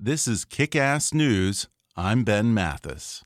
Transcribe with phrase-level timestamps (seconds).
[0.00, 1.66] This is Kick Ass News.
[1.96, 3.24] I'm Ben Mathis.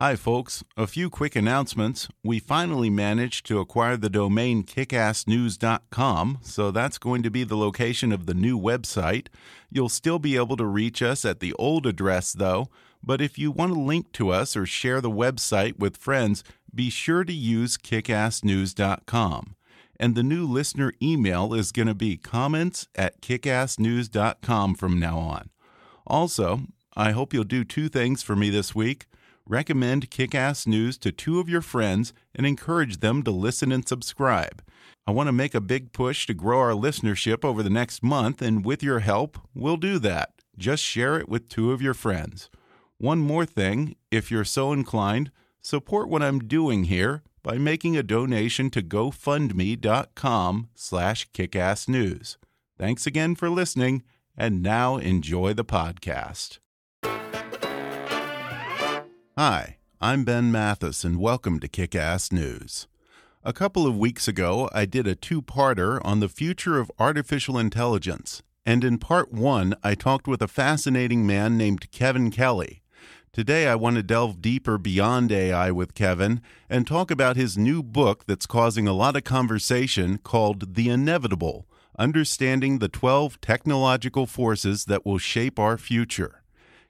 [0.00, 0.64] Hi, folks.
[0.76, 2.08] A few quick announcements.
[2.24, 8.10] We finally managed to acquire the domain kickassnews.com, so that's going to be the location
[8.10, 9.28] of the new website.
[9.70, 12.66] You'll still be able to reach us at the old address, though,
[13.00, 16.42] but if you want to link to us or share the website with friends,
[16.74, 19.54] be sure to use kickassnews.com.
[19.98, 25.50] And the new listener email is going to be comments at kickassnews.com from now on.
[26.06, 26.60] Also,
[26.96, 29.06] I hope you'll do two things for me this week.
[29.48, 34.62] Recommend Kickass News to two of your friends and encourage them to listen and subscribe.
[35.06, 38.42] I want to make a big push to grow our listenership over the next month,
[38.42, 40.32] and with your help, we'll do that.
[40.58, 42.50] Just share it with two of your friends.
[42.98, 45.30] One more thing, if you're so inclined,
[45.60, 52.36] support what I'm doing here by making a donation to gofundme.com slash kickassnews.
[52.76, 54.02] Thanks again for listening,
[54.36, 56.58] and now enjoy the podcast.
[59.38, 62.88] Hi, I'm Ben Mathis, and welcome to Kick-Ass News.
[63.44, 68.42] A couple of weeks ago, I did a two-parter on the future of artificial intelligence,
[68.64, 72.82] and in part one, I talked with a fascinating man named Kevin Kelly.
[73.36, 77.82] Today, I want to delve deeper beyond AI with Kevin and talk about his new
[77.82, 81.66] book that's causing a lot of conversation called The Inevitable
[81.98, 86.44] Understanding the 12 Technological Forces That Will Shape Our Future.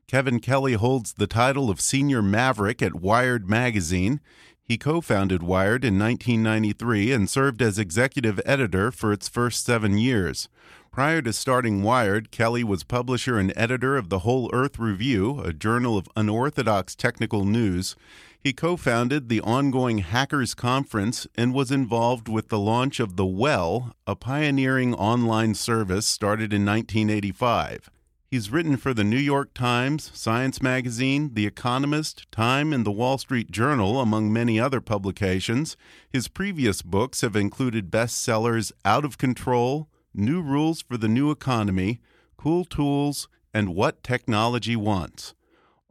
[0.06, 4.20] Kevin Kelly holds the title of Senior Maverick at Wired Magazine.
[4.62, 9.98] He co founded Wired in 1993 and served as executive editor for its first seven
[9.98, 10.48] years.
[10.96, 15.52] Prior to starting Wired, Kelly was publisher and editor of the Whole Earth Review, a
[15.52, 17.96] journal of unorthodox technical news.
[18.40, 23.26] He co founded the ongoing Hackers Conference and was involved with the launch of The
[23.26, 27.90] Well, a pioneering online service started in 1985.
[28.30, 33.18] He's written for the New York Times, Science Magazine, The Economist, Time, and the Wall
[33.18, 35.76] Street Journal, among many other publications.
[36.08, 42.00] His previous books have included bestsellers Out of Control, New Rules for the New Economy,
[42.38, 45.34] Cool Tools, and What Technology Wants.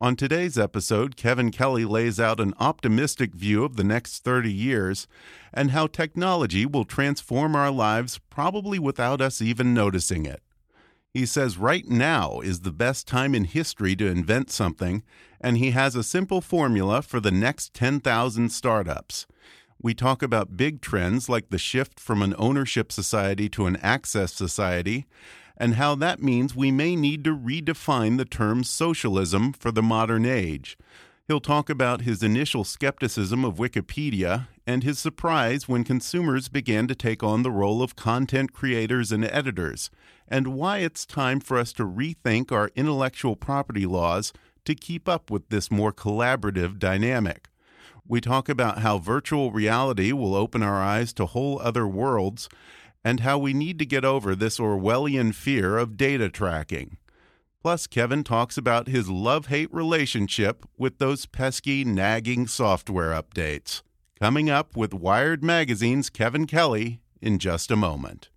[0.02, 5.08] On today's episode, Kevin Kelly lays out an optimistic view of the next 30 years
[5.54, 10.42] and how technology will transform our lives probably without us even noticing it.
[11.14, 15.04] He says right now is the best time in history to invent something,
[15.40, 19.28] and he has a simple formula for the next 10,000 startups.
[19.86, 24.34] We talk about big trends like the shift from an ownership society to an access
[24.34, 25.06] society,
[25.58, 30.26] and how that means we may need to redefine the term socialism for the modern
[30.26, 30.76] age.
[31.28, 36.96] He'll talk about his initial skepticism of Wikipedia and his surprise when consumers began to
[36.96, 39.92] take on the role of content creators and editors,
[40.28, 45.30] and why it's time for us to rethink our intellectual property laws to keep up
[45.30, 47.50] with this more collaborative dynamic.
[48.08, 52.48] We talk about how virtual reality will open our eyes to whole other worlds
[53.04, 56.98] and how we need to get over this Orwellian fear of data tracking.
[57.62, 63.82] Plus, Kevin talks about his love hate relationship with those pesky, nagging software updates.
[64.20, 68.30] Coming up with Wired Magazine's Kevin Kelly in just a moment.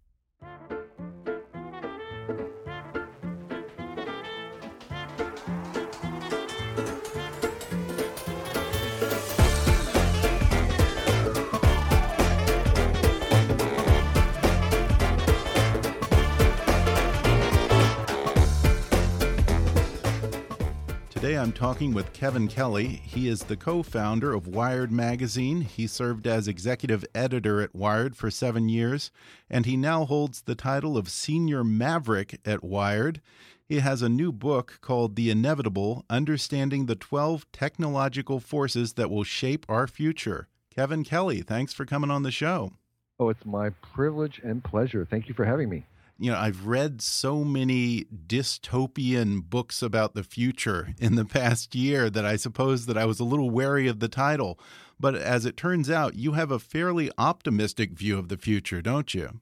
[21.28, 22.86] Today I'm talking with Kevin Kelly.
[22.86, 25.60] He is the co founder of Wired Magazine.
[25.60, 29.10] He served as executive editor at Wired for seven years,
[29.50, 33.20] and he now holds the title of Senior Maverick at Wired.
[33.66, 39.22] He has a new book called The Inevitable Understanding the 12 Technological Forces That Will
[39.22, 40.48] Shape Our Future.
[40.75, 42.72] Kevin Kelly, thanks for coming on the show.
[43.20, 45.04] Oh, it's my privilege and pleasure.
[45.04, 45.84] Thank you for having me
[46.19, 52.11] you know, I've read so many dystopian books about the future in the past year
[52.11, 54.59] that I suppose that I was a little wary of the title.
[54.99, 59.15] But as it turns out, you have a fairly optimistic view of the future, don't
[59.15, 59.41] you?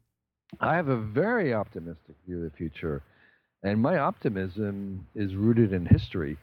[0.61, 3.03] I have a very optimistic view of the future.
[3.63, 6.37] And my optimism is rooted in history.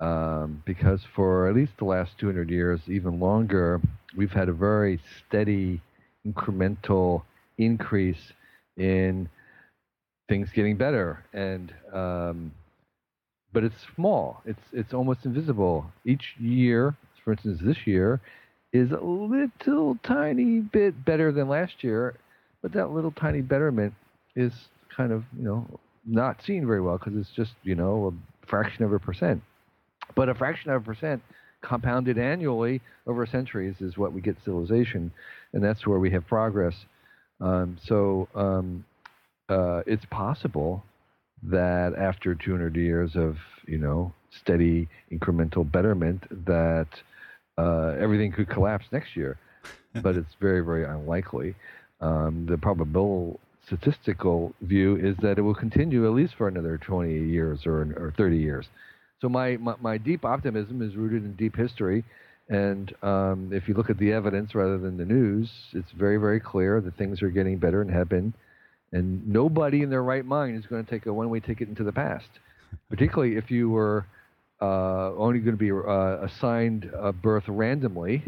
[0.00, 3.80] Um, because for at least the last 200 years, even longer,
[4.16, 4.98] we've had a very
[5.28, 5.80] steady,
[6.26, 7.22] incremental
[7.56, 8.32] increase
[8.76, 9.28] in
[10.32, 11.22] things getting better.
[11.34, 12.52] And um,
[13.52, 14.40] but it's small.
[14.46, 15.84] It's it's almost invisible.
[16.06, 18.20] Each year for instance this year
[18.72, 22.16] is a little tiny bit better than last year
[22.62, 23.94] but that little tiny betterment
[24.34, 24.52] is
[24.96, 25.66] kind of you know
[26.06, 29.42] not seen very well because it's just you know a fraction of a percent.
[30.16, 31.22] But a fraction of a percent
[31.60, 35.12] compounded annually over centuries is what we get civilization
[35.52, 36.74] and that's where we have progress.
[37.40, 38.84] Um, so um,
[39.48, 40.84] uh, it's possible
[41.42, 43.36] that after 200 years of
[43.66, 46.88] you know steady incremental betterment that
[47.58, 49.38] uh, everything could collapse next year.
[50.02, 51.54] But it's very very unlikely.
[52.00, 57.12] Um, the probable statistical view is that it will continue at least for another 20
[57.12, 58.66] years or, or 30 years.
[59.20, 62.04] So my, my, my deep optimism is rooted in deep history.
[62.48, 66.40] And um, if you look at the evidence rather than the news it's very very
[66.40, 68.34] clear that things are getting better and have been
[68.92, 71.84] and nobody in their right mind is going to take a one way ticket into
[71.84, 72.28] the past,
[72.90, 74.06] particularly if you were
[74.60, 78.22] uh, only going to be uh, assigned a birth randomly.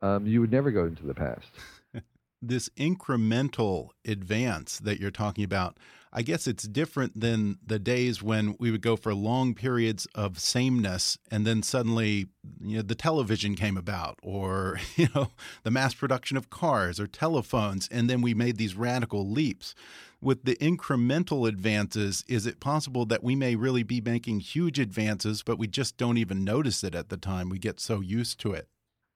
[0.00, 1.48] Um, you would never go into the past.
[2.42, 5.76] this incremental advance that you're talking about,
[6.12, 10.38] I guess it's different than the days when we would go for long periods of
[10.38, 12.28] sameness and then suddenly
[12.60, 15.28] you know the television came about or you know
[15.62, 19.74] the mass production of cars or telephones and then we made these radical leaps.
[20.20, 25.42] With the incremental advances, is it possible that we may really be making huge advances
[25.42, 28.52] but we just don't even notice it at the time we get so used to
[28.52, 28.66] it?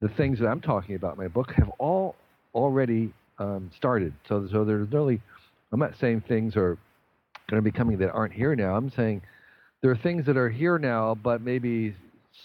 [0.00, 2.14] The things that I'm talking about in my book have all
[2.54, 4.12] already um, started.
[4.28, 5.20] So, so there's really,
[5.72, 6.76] I'm not saying things are
[7.48, 8.76] going to be coming that aren't here now.
[8.76, 9.22] I'm saying
[9.80, 11.94] there are things that are here now, but maybe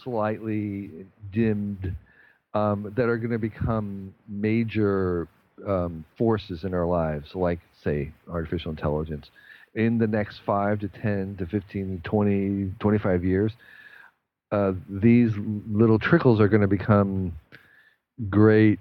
[0.04, 0.90] slightly
[1.32, 1.96] dimmed,
[2.54, 5.28] um, that are going to become major
[5.68, 9.30] um, forces in our lives, like, say, artificial intelligence.
[9.76, 13.52] In the next 5 to 10 to 15, 20, 25 years,
[14.52, 15.32] uh, these
[15.70, 17.34] little trickles are going to become
[18.30, 18.80] great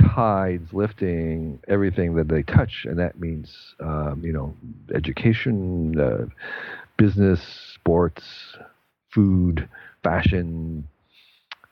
[0.00, 4.54] tides lifting everything that they touch, and that means um, you know
[4.94, 6.26] education, uh,
[6.96, 7.40] business,
[7.74, 8.24] sports,
[9.12, 9.68] food,
[10.02, 10.86] fashion,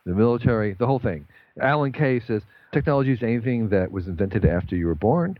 [0.07, 1.27] the military, the whole thing.
[1.61, 2.43] Alan Kay says
[2.73, 5.39] technology is anything that was invented after you were born,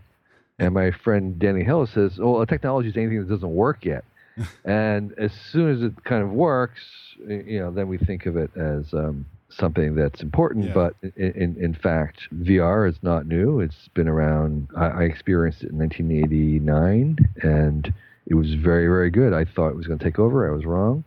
[0.59, 4.05] and my friend Danny Hillis says, "Oh, technology is anything that doesn't work yet."
[4.65, 6.81] and as soon as it kind of works,
[7.27, 10.75] you know, then we think of it as um, something that's important, yeah.
[10.75, 13.61] but in, in, fact, VR is not new.
[13.61, 14.69] It's been around.
[14.77, 17.95] I, I, experienced it in 1989, and
[18.27, 19.33] it was very, very good.
[19.33, 20.51] I thought it was going to take over.
[20.51, 21.05] I was wrong.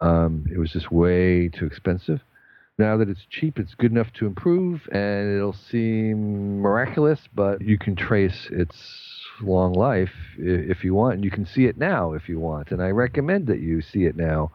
[0.00, 2.20] Um, it was just way too expensive.
[2.78, 7.78] Now that it's cheap, it's good enough to improve, and it'll seem miraculous, but you
[7.78, 8.76] can trace its
[9.40, 12.70] long life if you want, and you can see it now if you want.
[12.70, 14.50] And I recommend that you see it now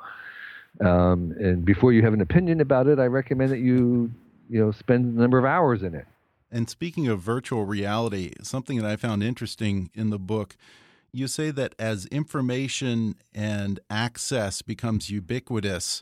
[0.81, 4.12] um, and before you have an opinion about it, I recommend that you
[4.50, 6.05] you know spend a number of hours in it.
[6.51, 10.55] And speaking of virtual reality, something that I found interesting in the book,
[11.12, 16.01] you say that as information and access becomes ubiquitous,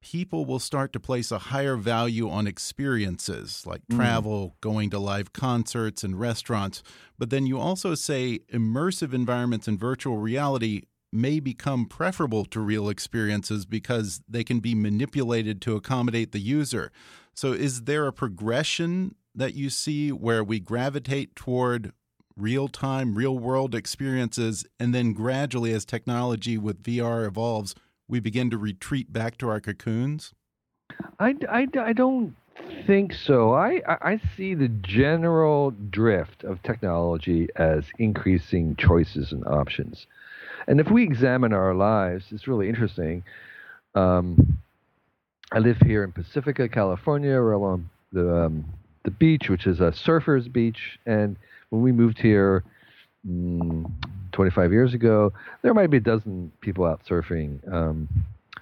[0.00, 3.96] people will start to place a higher value on experiences like mm.
[3.96, 6.82] travel, going to live concerts and restaurants.
[7.18, 12.88] But then you also say immersive environments and virtual reality may become preferable to real
[12.88, 16.92] experiences because they can be manipulated to accommodate the user.
[17.34, 21.92] So, is there a progression that you see where we gravitate toward
[22.36, 27.74] real time, real world experiences, and then gradually, as technology with VR evolves,
[28.08, 30.32] we begin to retreat back to our cocoons?
[31.18, 32.34] I, I, I don't
[32.86, 33.54] think so.
[33.54, 40.06] I, I see the general drift of technology as increasing choices and options.
[40.70, 43.24] And if we examine our lives, it's really interesting.
[43.96, 44.56] Um,
[45.50, 48.64] I live here in Pacifica, California, or along the um,
[49.02, 50.96] the beach, which is a surfers' beach.
[51.06, 51.36] And
[51.70, 52.62] when we moved here
[53.28, 53.90] mm,
[54.30, 58.08] 25 years ago, there might be a dozen people out surfing um,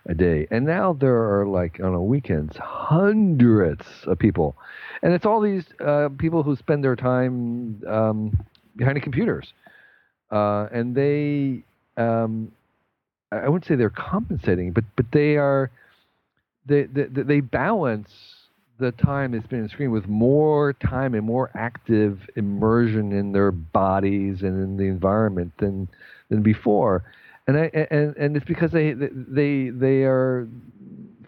[0.07, 4.57] a day, and now there are like on a weekends hundreds of people,
[5.03, 8.47] and it's all these uh, people who spend their time um,
[8.77, 9.53] behind the computers,
[10.31, 11.65] uh, and they.
[11.99, 12.53] Um,
[13.31, 15.71] I wouldn't say they're compensating, but but they are
[16.67, 18.11] they, they, they balance
[18.79, 23.33] the time they spend on the screen with more time and more active immersion in
[23.33, 25.89] their bodies and in the environment than
[26.29, 27.03] than before.
[27.47, 30.49] And I and and it's because they they they are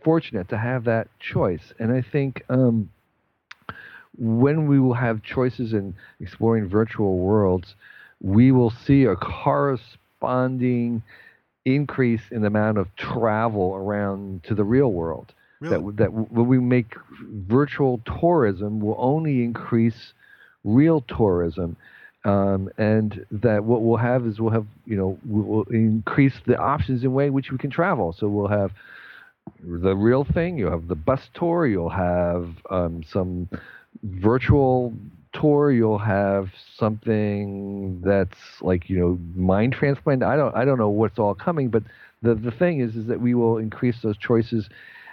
[0.02, 1.72] fortunate to have that choice.
[1.78, 2.90] And I think um,
[4.16, 7.74] when we will have choices in exploring virtual worlds,
[8.20, 9.99] we will see a corresponding
[11.64, 15.32] increase in the amount of travel around to the real world.
[15.60, 15.76] Really?
[15.76, 20.14] That that when we make virtual tourism will only increase
[20.64, 21.76] real tourism,
[22.24, 27.04] um, and that what we'll have is we'll have you know we'll increase the options
[27.04, 28.14] in way in which we can travel.
[28.18, 28.72] So we'll have
[29.62, 30.56] the real thing.
[30.56, 31.66] You'll have the bus tour.
[31.66, 33.48] You'll have um, some
[34.02, 34.94] virtual
[35.32, 35.70] tour.
[35.70, 40.22] You'll have something that's like you know mind transplant.
[40.22, 41.82] I don't I don't know what's all coming, but
[42.22, 44.68] the the thing is is that we will increase those choices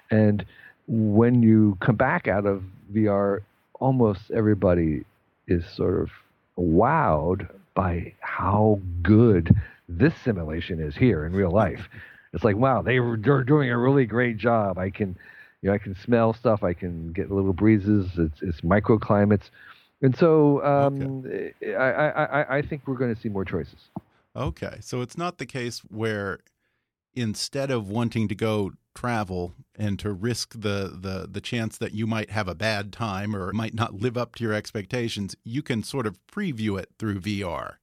[0.09, 0.45] and
[0.87, 3.41] when you come back out of VR,
[3.79, 5.03] almost everybody
[5.47, 6.09] is sort of
[6.57, 9.53] wowed by how good
[9.89, 11.87] this simulation is here in real life.
[12.33, 14.77] It's like, wow, they were they're doing a really great job.
[14.77, 15.17] I can,
[15.61, 16.61] you know, I can smell stuff.
[16.61, 18.11] I can get little breezes.
[18.17, 19.49] It's, it's microclimates,
[20.01, 21.75] and so um, okay.
[21.75, 23.89] I, I I think we're going to see more choices.
[24.35, 26.39] Okay, so it's not the case where
[27.15, 32.07] instead of wanting to go travel and to risk the, the the chance that you
[32.07, 35.83] might have a bad time or might not live up to your expectations, you can
[35.83, 37.75] sort of preview it through VR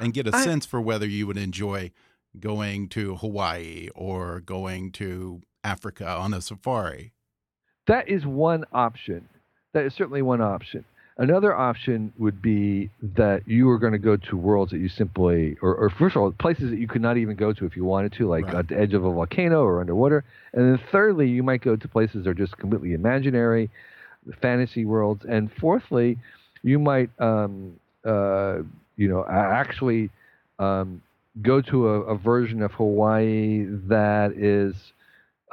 [0.00, 1.90] and get a I, sense for whether you would enjoy
[2.38, 7.12] going to Hawaii or going to Africa on a safari.
[7.86, 9.28] That is one option.
[9.74, 10.84] That is certainly one option.
[11.18, 15.58] Another option would be that you are going to go to worlds that you simply,
[15.60, 17.84] or, or, first of all, places that you could not even go to if you
[17.84, 18.56] wanted to, like right.
[18.56, 20.24] at the edge of a volcano or underwater.
[20.54, 23.70] And then thirdly, you might go to places that are just completely imaginary,
[24.40, 25.26] fantasy worlds.
[25.28, 26.18] And fourthly,
[26.62, 28.60] you might, um, uh,
[28.96, 30.08] you know, actually
[30.58, 31.02] um,
[31.42, 34.74] go to a, a, version of Hawaii that is,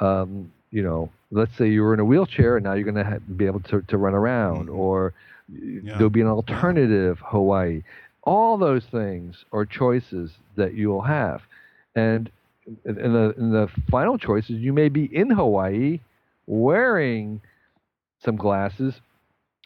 [0.00, 3.20] um, you know, let's say you were in a wheelchair and now you're going to
[3.20, 4.78] be able to, to run around, mm-hmm.
[4.78, 5.12] or
[5.52, 5.94] yeah.
[5.94, 7.82] There'll be an alternative Hawaii.
[8.22, 11.42] All those things are choices that you'll have,
[11.94, 12.30] and
[12.84, 16.00] in the in the final choices, you may be in Hawaii
[16.46, 17.40] wearing
[18.22, 18.94] some glasses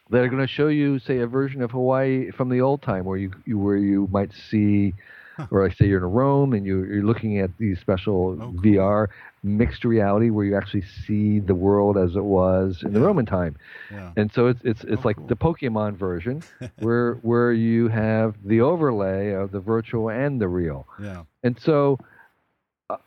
[0.09, 3.05] that are going to show you, say, a version of Hawaii from the old time,
[3.05, 4.93] where you, you where you might see
[5.51, 8.51] or I say you're in a Rome and you, are looking at these special oh,
[8.51, 8.53] cool.
[8.53, 9.07] VR
[9.43, 12.99] mixed reality where you actually see the world as it was in yeah.
[12.99, 13.55] the Roman time.
[13.91, 14.11] Yeah.
[14.17, 15.27] And so it's it's it's oh, like cool.
[15.27, 16.43] the Pokemon version
[16.79, 20.87] where where you have the overlay of the virtual and the real.
[21.01, 21.23] Yeah.
[21.43, 21.99] And so
[22.89, 22.97] uh,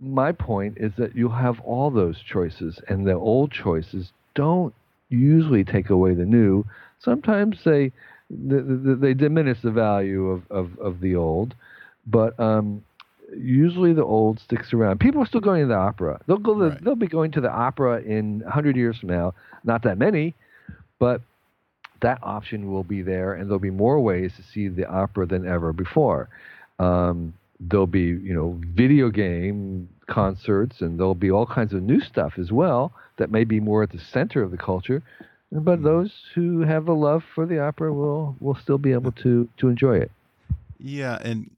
[0.00, 4.74] my point is that you'll have all those choices and the old choices don't
[5.08, 6.64] usually take away the new.
[6.98, 7.92] Sometimes they
[8.46, 11.54] the, the, they diminish the value of, of, of the old,
[12.06, 12.84] but um,
[13.36, 15.00] usually the old sticks around.
[15.00, 16.20] People are still going to the opera.
[16.26, 16.58] They'll go.
[16.58, 16.84] To, right.
[16.84, 19.34] They'll be going to the opera in hundred years from now.
[19.64, 20.34] Not that many,
[20.98, 21.20] but
[22.02, 25.46] that option will be there, and there'll be more ways to see the opera than
[25.46, 26.28] ever before.
[26.78, 32.00] Um, there'll be you know video game concerts, and there'll be all kinds of new
[32.00, 35.02] stuff as well that may be more at the center of the culture
[35.50, 35.84] but mm-hmm.
[35.84, 39.68] those who have a love for the opera will will still be able to to
[39.68, 40.10] enjoy it.
[40.78, 41.50] Yeah, and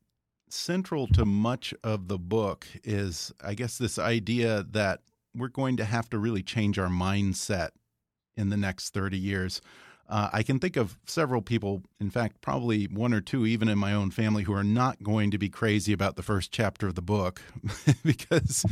[0.49, 5.01] central to much of the book is, I guess, this idea that
[5.35, 7.71] we're going to have to really change our mindset
[8.37, 9.61] in the next 30 years.
[10.09, 13.79] Uh, I can think of several people, in fact, probably one or two, even in
[13.79, 16.95] my own family, who are not going to be crazy about the first chapter of
[16.95, 17.43] the book
[18.05, 18.65] because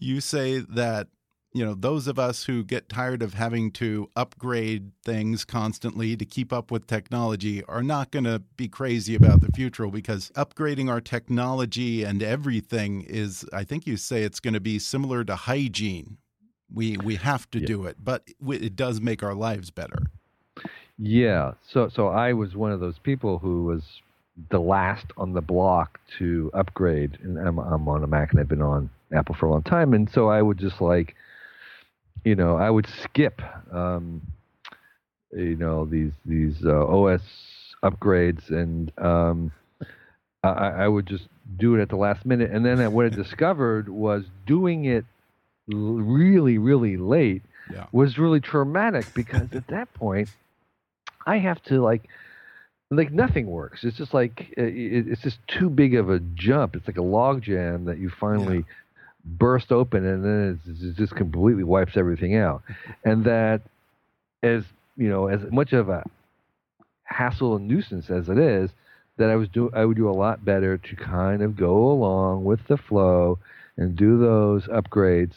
[0.00, 1.08] you say that
[1.56, 6.26] you know, those of us who get tired of having to upgrade things constantly to
[6.26, 10.90] keep up with technology are not going to be crazy about the future because upgrading
[10.90, 15.34] our technology and everything is, I think you say it's going to be similar to
[15.34, 16.18] hygiene.
[16.70, 17.66] We we have to yeah.
[17.66, 20.02] do it, but it does make our lives better.
[20.98, 21.52] Yeah.
[21.72, 23.82] So so I was one of those people who was
[24.50, 27.18] the last on the block to upgrade.
[27.22, 29.94] And I'm, I'm on a Mac and I've been on Apple for a long time,
[29.94, 31.14] and so I would just like,
[32.24, 33.40] you know, I would skip,
[33.72, 34.22] um,
[35.32, 37.22] you know, these these uh, OS
[37.82, 39.52] upgrades, and um,
[40.42, 40.48] I,
[40.84, 41.24] I would just
[41.56, 42.50] do it at the last minute.
[42.50, 45.04] And then what I discovered was doing it
[45.68, 47.86] really, really late Yeah.
[47.92, 50.28] was really traumatic because at that point,
[51.26, 52.04] I have to like,
[52.90, 53.84] like nothing works.
[53.84, 56.76] It's just like uh, it's just too big of a jump.
[56.76, 58.64] It's like a log jam that you finally
[59.26, 62.62] burst open, and then it just completely wipes everything out.
[63.04, 63.62] and that,
[64.42, 64.64] as
[64.96, 66.04] you know, as much of a
[67.04, 68.70] hassle and nuisance as it is,
[69.18, 72.44] that I was do I would do a lot better to kind of go along
[72.44, 73.38] with the flow
[73.76, 75.34] and do those upgrades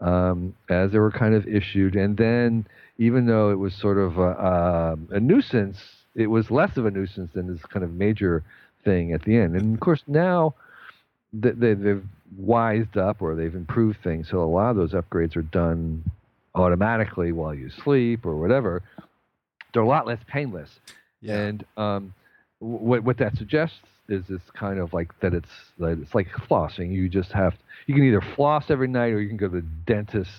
[0.00, 2.66] um, as they were kind of issued, and then
[2.98, 4.30] even though it was sort of a,
[5.10, 5.78] a, a nuisance,
[6.14, 8.44] it was less of a nuisance than this kind of major
[8.84, 9.56] thing at the end.
[9.56, 10.54] And of course now
[11.32, 12.04] they, they've
[12.36, 16.04] wised up or they've improved things, so a lot of those upgrades are done
[16.54, 18.82] automatically while you sleep or whatever.
[19.72, 20.70] They're a lot less painless.
[21.20, 21.36] Yeah.
[21.36, 22.14] And um,
[22.58, 25.48] what what that suggests is this kind of like that it's
[25.78, 26.92] that it's like flossing.
[26.92, 27.54] You just have
[27.86, 30.30] you can either floss every night or you can go to the dentist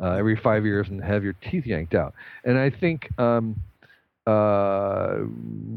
[0.00, 2.14] uh, every five years and have your teeth yanked out.
[2.44, 3.62] And I think um,
[4.26, 5.18] uh,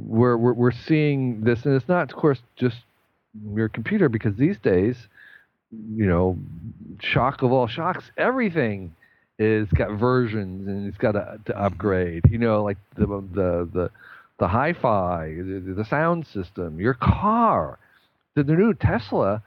[0.06, 2.78] we're, we're we're seeing this, and it's not, of course, just
[3.54, 5.08] your computer because these days,
[5.72, 6.38] you know,
[7.00, 8.96] shock of all shocks, everything
[9.40, 12.24] is got versions and it's got to, to upgrade.
[12.30, 13.92] You know, like the the the
[14.40, 17.78] the hi-fi, the, the sound system, your car,
[18.36, 19.44] the, the new Tesla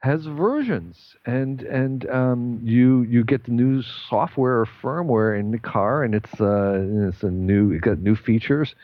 [0.00, 5.58] has versions, and and um, you you get the new software or firmware in the
[5.58, 8.74] car, and it's uh, it's a new it got new features,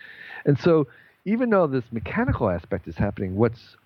[0.44, 0.86] and so
[1.24, 3.76] even though this mechanical aspect is happening, what's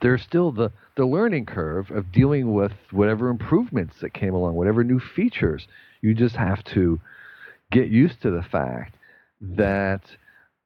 [0.00, 4.82] there's still the the learning curve of dealing with whatever improvements that came along, whatever
[4.82, 5.66] new features.
[6.00, 7.00] You just have to
[7.70, 8.96] get used to the fact
[9.40, 10.02] that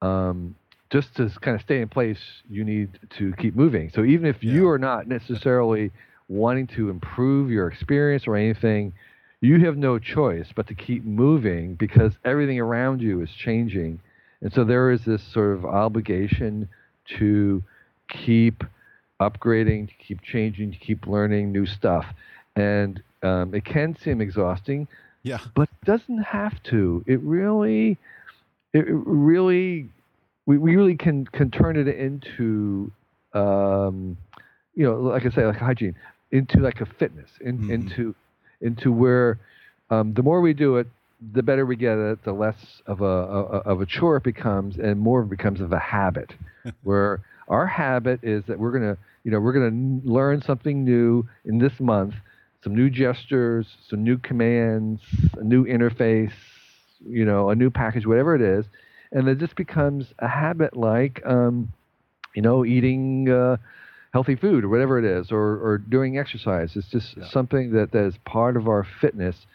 [0.02, 0.54] um,
[0.90, 3.90] just to kind of stay in place, you need to keep moving.
[3.94, 5.90] So even if you are not necessarily
[6.28, 8.92] wanting to improve your experience or anything,
[9.40, 14.00] you have no choice but to keep moving because everything around you is changing.
[14.40, 16.68] And so there is this sort of obligation
[17.18, 17.62] to
[18.08, 18.62] keep
[19.20, 22.06] upgrading, to keep changing, to keep learning new stuff.
[22.56, 24.88] And um, it can seem exhausting,
[25.22, 25.38] Yeah.
[25.54, 27.04] but it doesn't have to.
[27.06, 27.98] It really,
[28.72, 29.88] it really,
[30.46, 32.90] we, we really can can turn it into,
[33.34, 34.16] um,
[34.74, 35.94] you know, like I say, like hygiene,
[36.32, 37.70] into like a fitness, in, Mhm.
[37.70, 38.14] into
[38.62, 39.38] into where
[39.90, 40.86] um, the more we do it,
[41.32, 43.40] the better we get at it, the less of a, a
[43.72, 46.32] of a chore it becomes, and more it becomes of a habit,
[46.82, 51.58] where our habit is that we're gonna, you know, we're gonna learn something new in
[51.58, 52.14] this month,
[52.62, 55.00] some new gestures, some new commands,
[55.36, 56.32] a new interface,
[57.00, 58.66] you know, a new package, whatever it is,
[59.12, 61.72] and it just becomes a habit like, um,
[62.34, 63.56] you know, eating uh,
[64.12, 66.76] healthy food or whatever it is, or or doing exercise.
[66.76, 67.24] It's just Yeah.
[67.26, 69.46] something that, that is part of our fitness,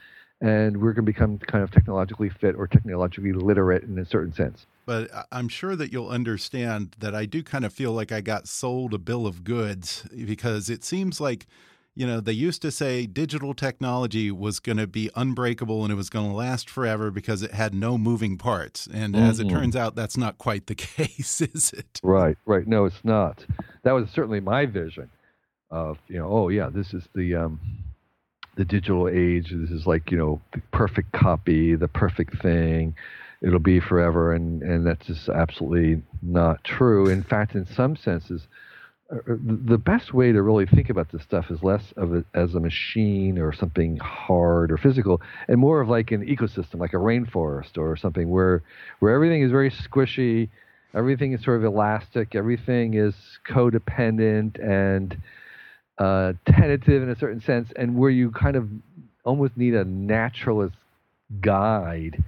[0.41, 4.33] and we're going to become kind of technologically fit or technologically literate in a certain
[4.33, 4.65] sense.
[4.85, 8.47] But I'm sure that you'll understand that I do kind of feel like I got
[8.47, 11.47] sold a bill of goods because it seems like,
[11.95, 15.95] you know, they used to say digital technology was going to be unbreakable and it
[15.95, 18.87] was going to last forever because it had no moving parts.
[18.93, 19.51] And as it Mhm.
[19.51, 21.99] turns out, that's not quite the case, is it?
[22.03, 22.67] Right, right.
[22.67, 23.43] No, it's not.
[23.83, 25.09] That was certainly my vision
[25.71, 27.59] of, you know, oh yeah, this is the um,
[28.55, 29.51] the digital age.
[29.51, 32.95] This is like, you know, the perfect copy, the perfect thing.
[33.41, 37.07] It'll be forever, and and that's just absolutely not true.
[37.07, 38.47] In fact, in some senses,
[39.11, 42.25] uh, uh, the best way to really think about this stuff is less of it
[42.33, 46.93] as a machine or something hard or physical, and more of like an ecosystem, like
[46.93, 48.63] a rainforest or something where
[48.99, 50.49] where everything is very squishy,
[50.95, 53.13] everything is sort of elastic, everything is
[53.47, 55.21] codependent and
[55.97, 58.69] uh, tentative in a certain sense, and where you kind of
[59.23, 60.75] almost need a naturalist
[61.41, 62.23] guide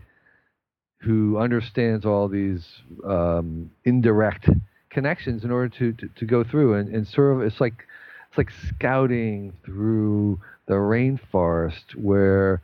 [0.99, 2.65] who understands all these
[3.05, 4.49] um, indirect
[4.89, 7.85] connections in order to, to, to go through and, and sort of it's like
[8.29, 12.61] it's like scouting through the rainforest where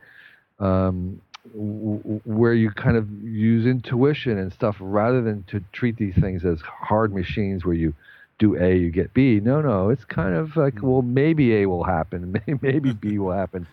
[0.58, 1.20] um,
[1.52, 6.44] w- where you kind of use intuition and stuff rather than to treat these things
[6.44, 7.94] as hard machines where you
[8.38, 9.40] do A, you get B.
[9.40, 13.66] No, no, it's kind of like, well, maybe A will happen, maybe B will happen.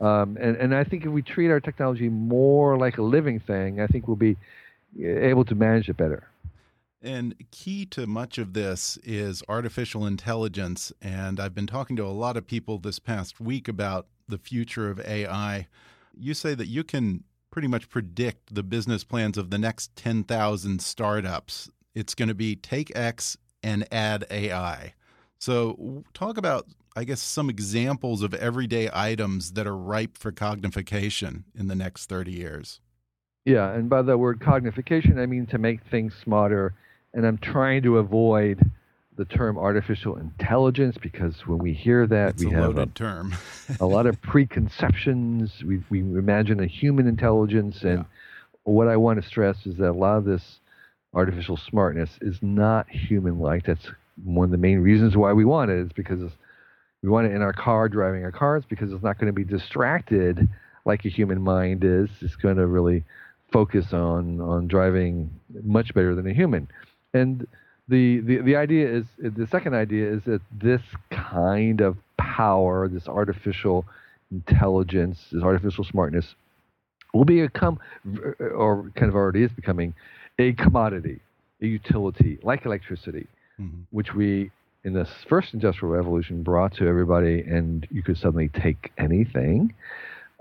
[0.00, 3.80] Um, and, and I think if we treat our technology more like a living thing,
[3.80, 4.36] I think we'll be
[5.00, 6.26] able to manage it better.
[7.00, 10.92] And key to much of this is artificial intelligence.
[11.00, 14.88] And I've been talking to a lot of people this past week about the future
[14.88, 15.68] of AI.
[16.16, 20.80] You say that you can pretty much predict the business plans of the next 10,000
[20.80, 21.70] startups.
[21.94, 24.94] It's going to be take X and add AI.
[25.38, 31.44] So, talk about, I guess, some examples of everyday items that are ripe for cognification
[31.54, 32.80] in the next 30 years.
[33.44, 36.74] Yeah, and by the word cognification, I mean to make things smarter
[37.14, 38.60] and I'm trying to avoid
[39.16, 43.34] the term artificial intelligence because when we hear that, it's we a have a, term.
[43.80, 45.62] a lot of preconceptions.
[45.64, 48.04] We, we imagine a human intelligence, and yeah.
[48.64, 50.60] what I want to stress is that a lot of this
[51.14, 53.64] artificial smartness is not human-like.
[53.66, 53.86] That's
[54.24, 55.78] one of the main reasons why we want it.
[55.78, 55.86] it.
[55.86, 56.20] Is because
[57.02, 59.44] we want it in our car, driving our cars, because it's not going to be
[59.44, 60.48] distracted
[60.84, 62.08] like a human mind is.
[62.20, 63.04] It's going to really
[63.52, 65.30] focus on on driving
[65.62, 66.68] much better than a human.
[67.12, 67.46] And
[67.88, 73.08] the, the, the idea is the second idea is that this kind of power, this
[73.08, 73.84] artificial
[74.30, 76.34] intelligence, this artificial smartness,
[77.12, 77.78] will become,
[78.40, 79.92] or kind of already is becoming,
[80.42, 81.20] a commodity,
[81.60, 83.26] a utility, like electricity,
[83.60, 83.82] mm-hmm.
[83.90, 84.50] which we
[84.84, 89.72] in this first industrial revolution brought to everybody, and you could suddenly take anything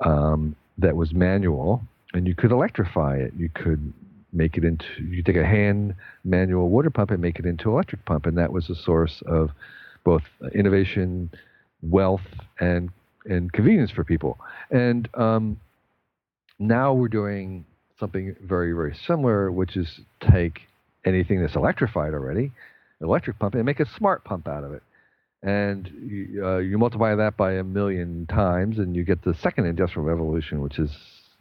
[0.03, 1.81] um, that was manual
[2.13, 3.31] and you could electrify it.
[3.37, 3.93] You could
[4.33, 7.73] make it into you take a hand manual water pump and make it into an
[7.73, 9.51] electric pump and that was a source of
[10.03, 10.23] both
[10.55, 11.29] innovation
[11.81, 12.21] wealth
[12.59, 12.89] and
[13.25, 14.37] and convenience for people
[14.71, 15.59] and um,
[16.59, 17.65] now we're doing
[18.01, 20.63] something very very similar which is take
[21.05, 22.51] anything that's electrified already
[22.99, 24.83] electric pump and make a smart pump out of it
[25.43, 29.65] and you, uh, you multiply that by a million times and you get the second
[29.65, 30.91] industrial revolution which is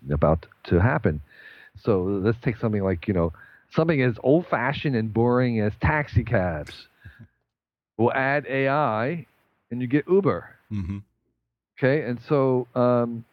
[0.09, 1.20] about to happen
[1.79, 3.33] so let's take something like, you know,
[3.73, 6.88] something as old fashioned and boring as taxi cabs.
[7.96, 9.27] we'll add AI
[9.70, 10.51] and you get Uber.
[10.73, 10.99] Mm-hmm.
[11.79, 12.03] Okay.
[12.03, 13.25] And so um,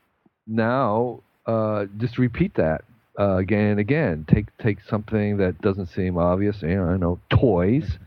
[0.46, 2.84] now uh, just repeat that
[3.20, 4.26] uh, again and again.
[4.30, 7.98] Take, take something that doesn't seem obvious, you know, I know, toys,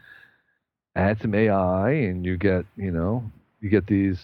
[0.94, 4.18] add some AI, and you get, you know, you get these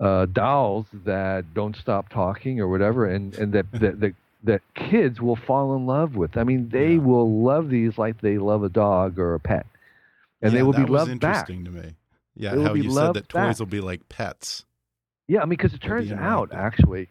[0.00, 5.20] uh, dolls that don't stop talking or whatever, and, and that, that, that that kids
[5.20, 6.36] will fall in love with.
[6.36, 7.00] I mean, they yeah.
[7.00, 9.66] will love these like they love a dog or a pet,
[10.40, 11.50] and yeah, they will be loved back.
[11.50, 11.94] Interesting to me.
[12.36, 14.64] Yeah, how you said that toys will be like pets.
[15.28, 17.08] Yeah, I mean, because it turns out actually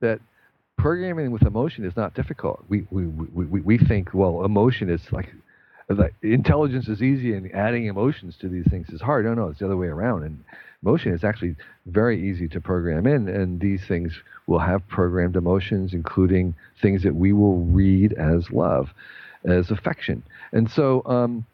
[0.00, 0.20] that
[0.76, 2.64] programming with emotion is not difficult.
[2.68, 5.32] We we, we, we, think well, emotion is like
[5.88, 9.24] like intelligence is easy and adding emotions to these things is hard.
[9.24, 10.24] No, no, it's the other way around.
[10.24, 10.42] And
[10.82, 11.56] emotion is actually
[11.86, 14.12] very easy to program in, and these things
[14.46, 18.90] will have programmed emotions, including things that we will read as love,
[19.44, 20.22] as affection.
[20.52, 21.46] And so, um,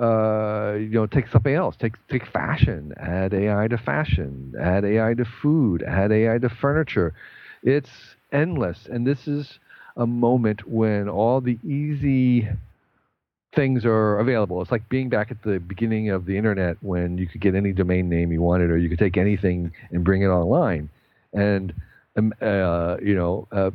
[0.00, 1.76] uh, you know, take something else.
[1.78, 2.92] Take take fashion.
[2.96, 4.54] Add AI to fashion.
[4.60, 5.82] Add AI to food.
[5.82, 7.14] Add AI to furniture.
[7.62, 7.90] It's
[8.34, 9.58] endless, and this is
[9.96, 12.48] a moment when all the easy
[13.54, 14.60] things are available.
[14.60, 17.72] It's like being back at the beginning of the internet when you could get any
[17.72, 20.90] domain name you wanted, or you could take anything and bring it online.
[21.32, 21.72] And
[22.16, 23.70] um, uh, you know, uh,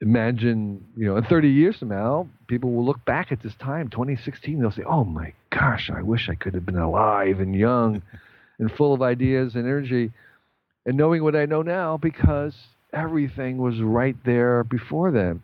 [0.00, 3.88] imagine you know, in 30 years from now, people will look back at this time,
[3.88, 4.60] 2016.
[4.60, 8.02] They'll say, "Oh my gosh, I wish I could have been alive and young,
[8.58, 10.12] and full of ideas and energy,
[10.84, 12.54] and knowing what I know now because
[12.96, 15.42] everything was right there before them."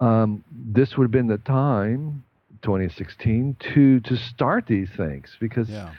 [0.00, 2.24] Um, this would have been the time
[2.62, 5.90] 2016 to to start these things because yeah.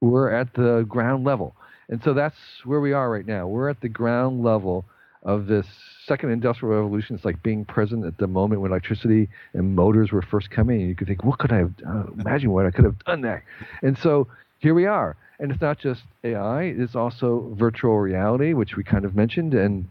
[0.00, 1.56] we're at the ground level.
[1.88, 3.46] And so that's where we are right now.
[3.46, 4.86] We're at the ground level
[5.24, 5.66] of this
[6.06, 7.16] second industrial revolution.
[7.16, 10.80] It's like being present at the moment when electricity and motors were first coming.
[10.80, 13.20] And you could think, what could I have uh, imagine what I could have done
[13.20, 13.44] there?
[13.82, 15.16] And so here we are.
[15.38, 19.88] And it's not just AI, it's also virtual reality, which we kind of mentioned, and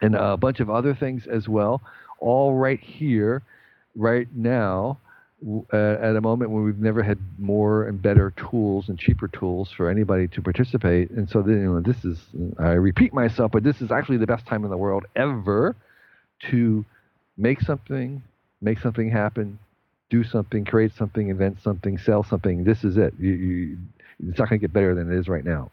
[0.00, 1.82] and a bunch of other things as well,
[2.20, 3.42] all right here,
[3.94, 4.98] right now,
[5.72, 9.70] uh, at a moment when we've never had more and better tools and cheaper tools
[9.70, 11.10] for anybody to participate.
[11.10, 12.18] And so, you know, this is,
[12.58, 15.76] I repeat myself, but this is actually the best time in the world ever
[16.50, 16.84] to
[17.36, 18.22] make something,
[18.62, 19.58] make something happen,
[20.08, 22.64] do something, create something, invent something, sell something.
[22.64, 23.12] This is it.
[23.18, 23.78] You, you,
[24.28, 25.70] it's not going to get better than it is right now.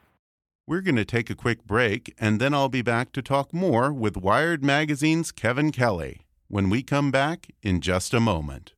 [0.66, 3.92] We're going to take a quick break, and then I'll be back to talk more
[3.92, 8.74] with Wired Magazine's Kevin Kelly when we come back in just a moment.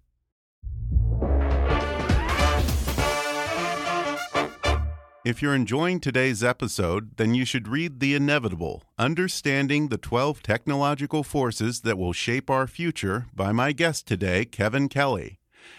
[5.24, 11.22] If you're enjoying today's episode, then you should read The Inevitable Understanding the 12 Technological
[11.24, 15.38] Forces That Will Shape Our Future by my guest today, Kevin Kelly.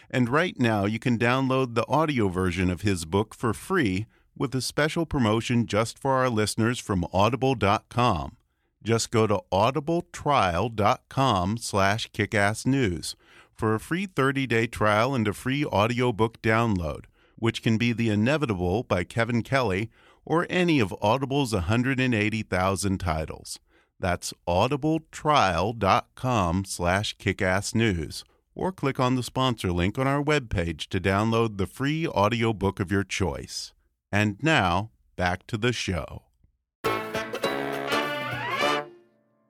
[0.08, 4.54] And right now, you can download the audio version of his book for free with
[4.54, 8.36] a special promotion just for our listeners from audible.com.
[8.82, 13.14] Just go to audibletrial.com slash kickassnews
[13.52, 18.82] for a free 30-day trial and a free audiobook download, which can be The Inevitable
[18.84, 19.90] by Kevin Kelly
[20.24, 23.58] or any of Audible's 180,000 titles.
[23.98, 31.56] That's audibletrial.com slash kickassnews or click on the sponsor link on our webpage to download
[31.56, 33.72] the free audiobook of your choice.
[34.12, 36.22] And now, back to the show.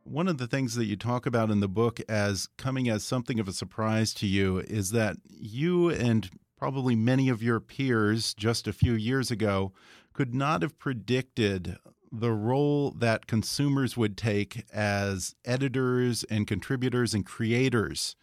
[0.04, 3.38] One of the things that you talk about in the book as coming as something
[3.38, 8.66] of a surprise to you is that you and probably many of your peers just
[8.66, 9.72] a few years ago
[10.14, 11.76] could not have predicted
[12.10, 18.16] the role that consumers would take as editors and contributors and creators.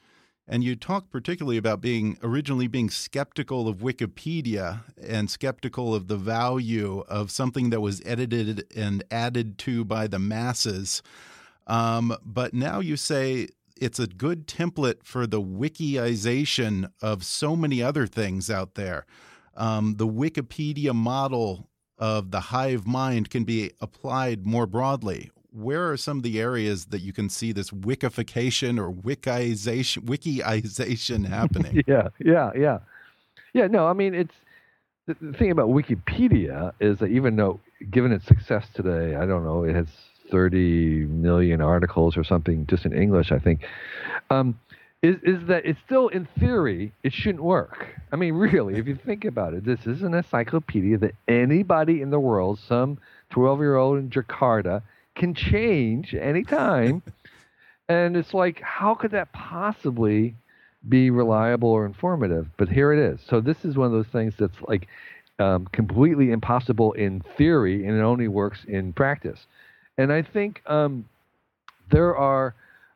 [0.48, 6.18] And you talk particularly about being originally being skeptical of Wikipedia and skeptical of the
[6.18, 11.02] value of something that was edited and added to by the masses.
[11.66, 13.48] Um, but now you say
[13.80, 19.06] it's a good template for the wikiization of so many other things out there.
[19.56, 25.32] Um, the Wikipedia model of the hive mind can be applied more broadly.
[25.54, 31.26] Where are some of the areas that you can see this wikification or wikiization, wikiization
[31.30, 31.84] happening?
[31.88, 32.80] yeah, yeah, yeah,
[33.54, 33.68] yeah.
[33.68, 34.34] No, I mean it's
[35.08, 37.60] the, the thing about Wikipedia is that even though,
[37.92, 39.88] given its success today, I don't know, it has
[40.32, 43.62] 30 million articles or something just in English, I think.
[44.30, 44.60] Um,
[45.02, 47.88] is, is that it's still in theory it shouldn't work.
[48.14, 52.10] I mean, really, if you think about it, this is an encyclopedia that anybody in
[52.10, 52.98] the world, some
[53.32, 54.82] 12 year old in Jakarta,
[55.16, 57.02] can change anytime.
[57.90, 60.36] and it's like, how could that possibly
[60.88, 62.48] be reliable or informative?
[62.58, 63.20] But here it is.
[63.28, 64.88] So this is one of those things that's like
[65.40, 69.46] um, completely impossible in theory, and it only works in practice.
[69.98, 71.06] And I think um,
[71.92, 72.56] there are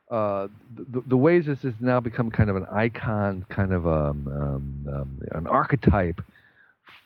[0.09, 4.27] uh, the, the, ways this has now become kind of an icon, kind of um,
[4.27, 6.21] um, um, an archetype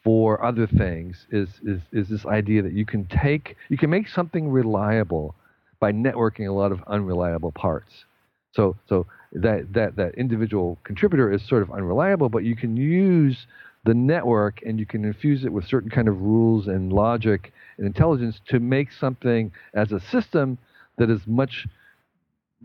[0.04, 4.08] for other things is, is is this idea that you can take you can make
[4.08, 5.36] something reliable
[5.80, 8.06] by networking a lot of unreliable parts.
[8.52, 13.46] So so that that that individual contributor is sort of unreliable, but you can use
[13.84, 17.88] the network and you can infuse it with certain kind of rules and logic and
[17.88, 20.58] intelligence to make something as a system
[20.98, 21.68] that is much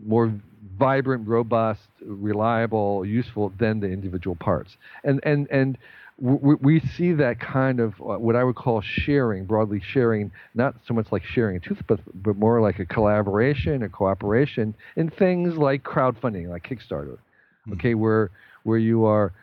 [0.05, 0.31] more
[0.77, 4.77] vibrant, robust, reliable, useful than the individual parts.
[5.03, 5.77] And and and
[6.19, 10.75] we, we see that kind of uh, what I would call sharing, broadly sharing, not
[10.87, 15.57] so much like sharing a toothpaste, but more like a collaboration, a cooperation in things
[15.57, 17.17] like crowdfunding, like Kickstarter.
[17.17, 17.73] Mm-hmm.
[17.73, 18.31] Okay, where
[18.63, 19.33] where you are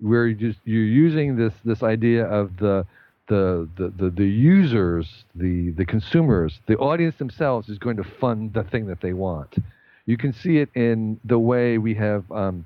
[0.00, 2.86] where you just you're using this this idea of the
[3.28, 8.54] the, the, the, the users, the, the consumers, the audience themselves is going to fund
[8.54, 9.54] the thing that they want.
[10.06, 12.64] You can see it in the way we have um,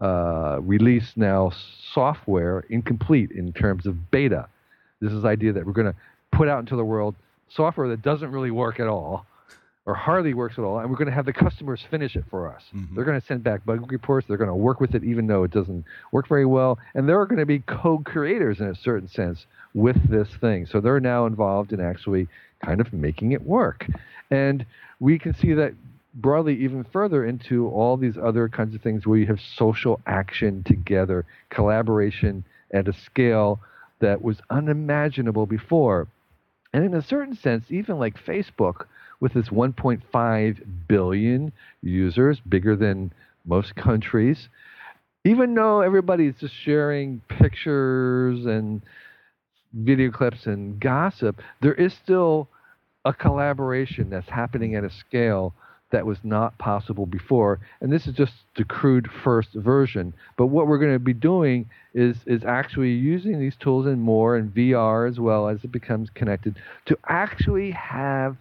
[0.00, 1.52] uh, released now
[1.92, 4.48] software incomplete in terms of beta.
[5.00, 5.98] This is the idea that we're going to
[6.32, 7.14] put out into the world
[7.48, 9.26] software that doesn't really work at all
[9.86, 12.48] or hardly works at all, and we're going to have the customers finish it for
[12.48, 12.62] us.
[12.74, 12.94] Mm-hmm.
[12.94, 14.26] They're going to send back bug reports.
[14.26, 17.26] They're going to work with it even though it doesn't work very well, and they're
[17.26, 20.66] going to be co-creators in a certain sense with this thing.
[20.66, 22.28] So they're now involved in actually
[22.64, 23.86] kind of making it work,
[24.30, 24.64] and
[25.00, 25.74] we can see that
[26.14, 30.62] broadly even further into all these other kinds of things where you have social action
[30.64, 33.60] together, collaboration at a scale
[34.00, 36.06] that was unimaginable before.
[36.72, 38.86] And in a certain sense, even like Facebook,
[39.20, 43.12] with its 1.5 billion users, bigger than
[43.46, 44.48] most countries,
[45.24, 48.82] even though everybody's just sharing pictures and
[49.72, 52.48] video clips and gossip, there is still
[53.04, 55.54] a collaboration that's happening at a scale
[55.94, 57.60] that was not possible before.
[57.80, 60.12] And this is just the crude first version.
[60.36, 64.36] But what we're going to be doing is is actually using these tools and more
[64.36, 68.36] and VR as well as it becomes connected to actually have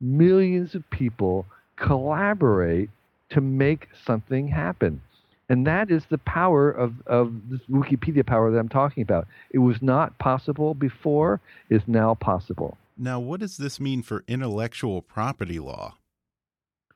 [0.00, 2.90] millions of people collaborate
[3.30, 5.00] to make something happen.
[5.48, 9.26] And that is the power of, of this Wikipedia power that I'm talking about.
[9.50, 12.78] It was not possible before, is now possible.
[12.96, 15.96] Now, what does this mean for intellectual property law?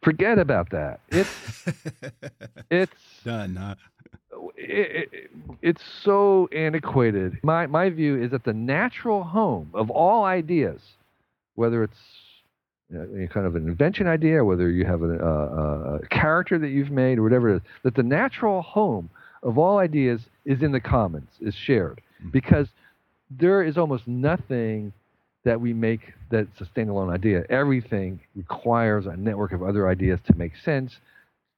[0.03, 1.01] Forget about that.
[1.09, 1.65] It's
[2.71, 2.93] it's
[3.25, 3.57] done.
[3.57, 3.75] Huh?
[4.57, 5.31] It, it,
[5.63, 7.39] it's so antiquated.
[7.43, 10.81] My my view is that the natural home of all ideas,
[11.57, 11.99] whether it's
[12.91, 16.59] you know, any kind of an invention idea, whether you have a, a, a, character
[16.59, 19.11] that you've made or whatever it is, that the natural home
[19.43, 22.33] of all ideas is in the commons, is shared, Mhm.
[22.33, 22.69] because
[23.31, 24.93] there is almost nothing
[25.49, 27.43] that we make that's a standalone idea.
[27.49, 30.93] Everything requires a network of other ideas to make sense,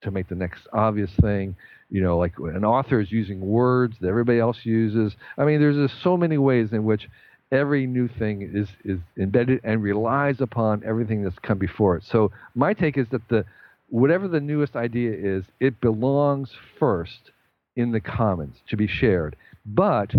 [0.03, 1.57] to make the next obvious thing.
[1.91, 5.17] You know, like an author is using words that everybody else uses.
[5.37, 7.09] I mean, there's just so many ways in which
[7.51, 12.05] every new thing is is embedded and relies upon everything that's come before it.
[12.05, 13.45] So my take is that the
[13.89, 17.33] whatever the newest idea is, it belongs first
[17.75, 19.35] in the commons to be shared.
[19.67, 20.13] But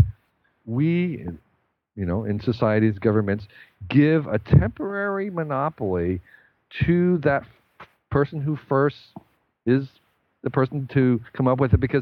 [0.66, 1.26] we,
[2.02, 3.46] you know, in societies, governments,
[3.88, 6.20] give a temporary monopoly
[6.88, 7.44] to that
[8.10, 8.98] person who first
[9.68, 9.88] is
[10.42, 12.02] the person to come up with it because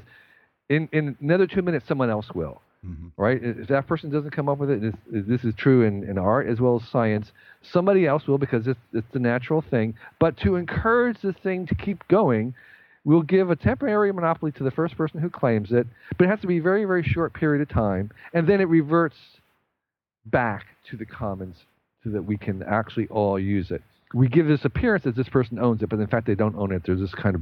[0.69, 3.11] in, in another two minutes, someone else will Mhm.
[3.17, 3.43] right?
[3.43, 6.47] If that person doesn't come up with it, this, this is true in, in art
[6.47, 7.33] as well as science.
[7.61, 9.95] Somebody else will because it's, it's the natural thing.
[10.17, 12.53] But to encourage the thing to keep going,
[13.03, 16.39] we'll give a temporary monopoly to the first person who claims it, but it has
[16.39, 19.17] to be a very, very short period of time, and then it reverts
[20.31, 21.55] back to the commons
[22.03, 23.81] so that we can actually all use it.
[24.13, 26.71] We give this appearance that this person owns it, but in fact they don't own
[26.71, 26.83] it.
[26.85, 27.41] There's this kind of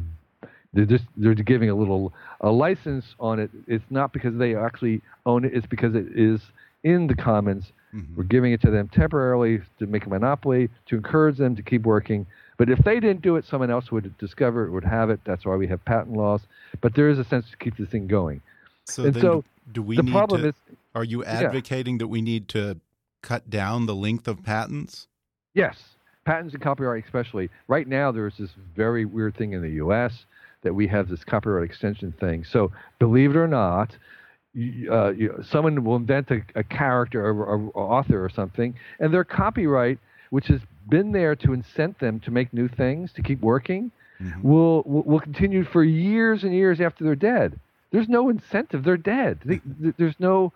[0.74, 3.50] they're just they're giving a little a license on it.
[3.68, 5.54] It's not because they actually own it.
[5.54, 6.42] It's because it is
[6.84, 7.72] in the commons.
[7.96, 8.16] Mhm.
[8.18, 11.84] We're giving it to them temporarily to make a monopoly to encourage them to keep
[11.84, 12.26] working.
[12.58, 15.22] But if they didn't do it, someone else would discover it, would have it.
[15.24, 16.42] That's why we have patent laws.
[16.82, 18.42] But there is a sense to keep this thing going.
[18.90, 20.48] So And so do we the need problem to?
[20.50, 20.56] is,
[20.96, 22.80] are you advocating that we need to
[23.22, 25.08] cut down the length of patents?
[25.54, 25.96] yes,
[26.26, 27.50] patents and copyright especially.
[27.68, 30.26] Right now, there's this very weird thing in the U.S.
[30.62, 32.44] that we have this copyright extension thing.
[32.44, 33.96] So believe it or not,
[34.54, 38.76] you, uh, you, someone will invent a, a character or, or, or author or something,
[39.00, 39.98] and their copyright,
[40.30, 44.42] which has been there to incent them to make new things, to keep working, Mhm.
[44.44, 47.60] will, will will continue for years and years after they're dead.
[47.92, 48.84] There's no incentive.
[48.84, 49.40] They're dead.
[49.46, 49.62] They,
[49.98, 50.54] there's no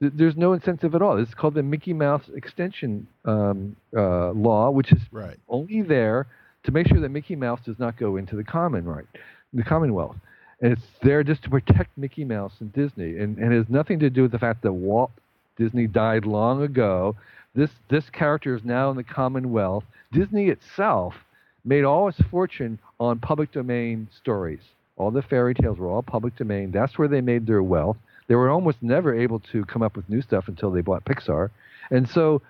[0.00, 1.16] there's no incentive at all.
[1.16, 5.38] This is called the Mickey Mouse extension um, uh, law, which is Right.
[5.48, 6.26] only there
[6.64, 9.06] to make sure that Mickey Mouse does not go into the common right,
[9.52, 10.16] the Commonwealth.
[10.60, 13.18] And it's there just to protect Mickey Mouse and Disney.
[13.18, 15.10] And, and it has nothing to do with the fact that Walt
[15.56, 17.16] Disney died long ago.
[17.54, 19.84] This this character is now in the Commonwealth.
[20.12, 21.14] Disney itself
[21.64, 24.60] made all its fortune on public domain stories.
[24.96, 26.70] All the fairy tales were all public domain.
[26.70, 27.96] That's where they made their wealth.
[28.28, 31.50] They were almost never able to come up with new stuff until they bought Pixar.
[31.90, 32.42] And so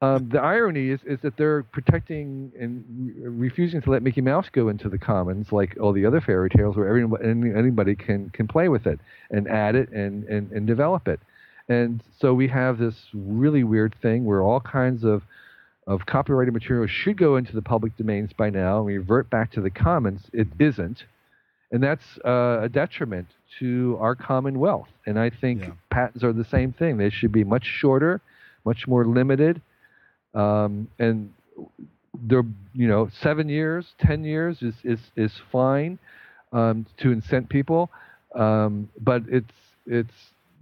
[0.00, 2.84] um, the irony is, is that they're protecting and
[3.16, 6.50] re- refusing to let Mickey Mouse go into the commons like all the other fairy
[6.50, 10.66] tales where everybody, anybody can, can play with it and add it and, and, and
[10.66, 11.20] develop it.
[11.68, 15.22] And so we have this really weird thing where all kinds of,
[15.86, 19.60] of copyrighted material should go into the public domains by now and revert back to
[19.60, 20.22] the commons.
[20.32, 21.04] It isn't.
[21.70, 23.28] And that's uh, a detriment
[23.58, 24.88] to our commonwealth.
[25.06, 25.72] And I think Yeah.
[25.90, 26.96] patents are the same thing.
[26.96, 28.20] They should be much shorter,
[28.64, 29.60] much more limited.
[30.34, 31.32] Um, and
[32.22, 35.98] they're, you know, seven years, 10 years is, is, is fine
[36.52, 37.90] um, to incent people.
[38.34, 39.52] Um, but it's,
[39.86, 40.14] it's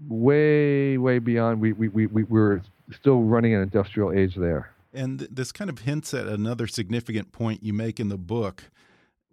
[0.08, 1.60] way, way beyond.
[1.60, 4.70] We, we, we, we, we're still running an industrial age there.
[4.94, 8.64] And this kind of hints at another significant point you make in the book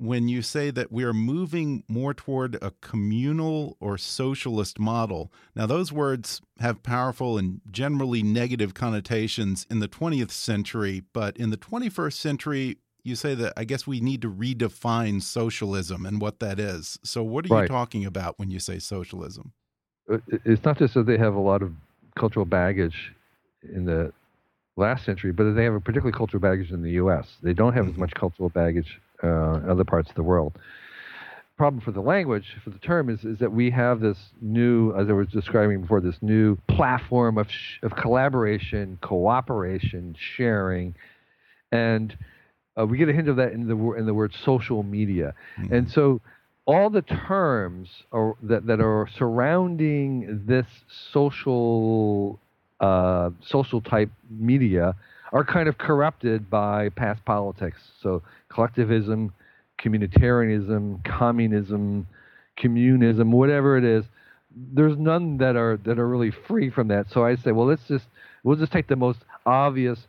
[0.04, 5.32] when you say that we are moving more toward a communal or socialist model.
[5.56, 11.52] Now, those words have powerful and generally negative connotations in the 20th century, but in
[11.52, 16.42] the 21st century, you say that I guess we need to redefine socialism and what
[16.42, 17.00] that is.
[17.04, 19.54] So, what are you talking about when you say socialism?
[20.12, 21.72] Uh, it's not just that they have a lot of
[22.18, 23.14] cultural baggage
[23.74, 24.12] in the
[24.76, 27.38] last century, but they have a particular cultural baggage in the U.S.
[27.42, 28.00] They don't have as Mhm.
[28.00, 30.58] much cultural baggage uh, other parts of the world.
[31.56, 35.08] Problem for the language, for the term, is, is that we have this new, as
[35.08, 40.96] I was describing before, this new platform of, sh- of collaboration, cooperation, sharing,
[41.72, 42.18] and
[42.76, 45.36] uh, we get a hint of that in the in the word social media.
[45.72, 46.22] And so
[46.66, 50.66] all the terms are, that, that are surrounding this
[51.12, 52.40] social
[52.80, 54.96] uh, social type media
[55.34, 57.80] are kind of corrupted by past politics.
[58.02, 59.34] So collectivism,
[59.82, 62.08] communitarianism, communism,
[62.62, 64.06] communism, whatever it is,
[64.56, 67.08] there's none that are that are really free from that.
[67.12, 68.06] So I say, well, let's just
[68.44, 70.00] we'll just take the most obvious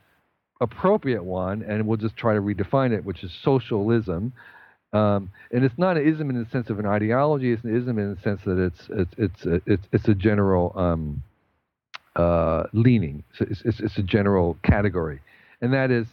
[0.60, 4.34] appropriate one and we'll just try to redefine it, which is socialism.
[4.92, 7.50] Um, and it's not an ism in the sense of an ideology.
[7.50, 10.72] It's an ism in the sense that it's it's it's a, it's, it's a general
[10.76, 11.22] um,
[12.16, 13.24] uh, leaning.
[13.38, 15.20] So it's, it's, it's a general category,
[15.60, 16.06] and that is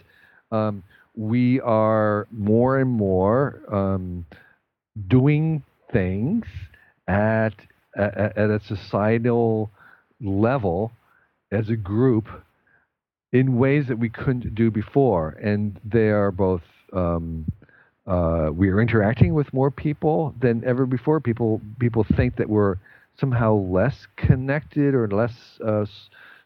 [0.51, 0.83] um,
[1.15, 4.25] we are more and more um,
[5.07, 6.45] doing things
[7.07, 7.51] at,
[7.97, 9.69] at, at a societal
[10.21, 10.91] level
[11.51, 12.27] as a group
[13.33, 15.29] in ways that we couldn't do before.
[15.41, 16.61] And they are both,
[16.93, 17.45] um,
[18.07, 21.19] uh, we are interacting with more people than ever before.
[21.19, 22.75] People, people think that we're
[23.21, 25.31] somehow less connected or less
[25.65, 25.85] uh,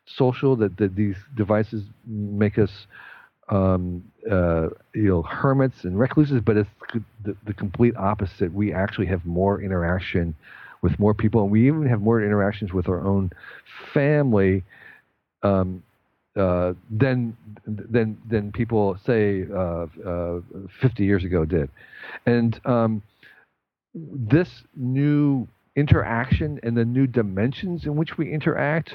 [0.06, 2.86] social, that, that these devices make us
[3.50, 6.70] um, uh, you know, hermits and recluses, but it's
[7.24, 8.52] the, the, complete opposite.
[8.52, 10.36] We actually have more interaction
[10.82, 13.32] with more people, and we even have more interactions with our own
[13.94, 14.64] family
[15.44, 15.84] um,
[16.36, 20.42] uh, than than than people say uh, uh
[20.82, 21.70] 50 years ago did.
[22.26, 23.04] And um,
[23.94, 28.94] this new interaction and the new dimensions in which we interact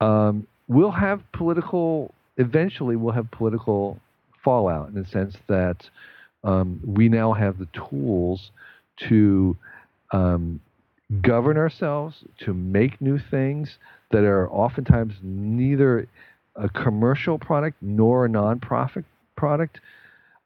[0.00, 3.98] um, will have political eventually we'll have political
[4.42, 5.76] fallout in the sense that
[6.44, 8.50] um, we now have the tools
[9.08, 9.56] to
[10.12, 10.60] um,
[11.20, 13.78] govern ourselves, to make new things
[14.10, 16.08] that are oftentimes neither
[16.56, 19.04] a commercial product nor a nonprofit
[19.36, 19.80] product.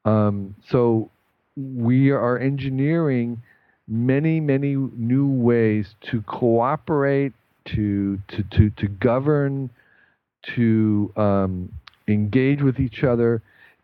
[0.04, 1.10] Um, so
[1.56, 3.42] we are engineering
[3.86, 7.32] many, many new ways to cooperate,
[7.66, 9.70] to to to, to govern,
[10.54, 11.72] to um,
[12.08, 13.42] engage with each other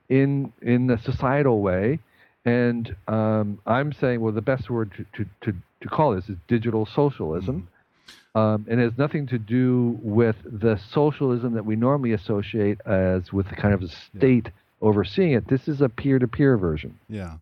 [0.09, 1.99] in in a societal way.
[2.45, 6.39] And um, I'm saying, well, the best word to, to, to, to call this is
[6.49, 7.57] digital socialism.
[7.57, 8.39] Mm-hmm.
[8.39, 13.33] Um, and it has nothing to do with the socialism that we normally associate as
[13.33, 14.51] with the kind of a state yeah.
[14.81, 15.49] overseeing it.
[15.49, 16.99] This is a peer to peer version.
[17.09, 17.35] Yeah.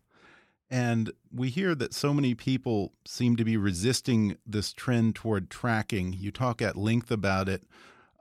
[0.71, 6.13] And we hear that so many people seem to be resisting this trend toward tracking.
[6.13, 7.63] You talk at length about it.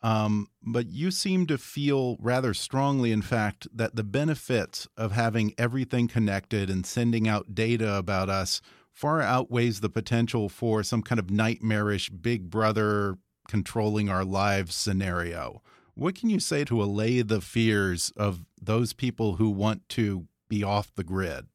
[0.03, 5.55] Um, but you seem to feel rather strongly, in fact, that the benefits of having
[5.59, 8.61] everything connected and sending out data about us
[8.93, 13.19] far outweighs the potential for some kind of nightmarish big brother
[13.49, 15.63] controlling our lives scenario.
[15.95, 20.63] What can you say to allay the fears of those people who want to be
[20.63, 21.47] off the grid?